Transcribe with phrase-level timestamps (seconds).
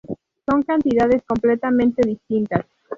[0.49, 2.65] Son cantidades completamente distintas.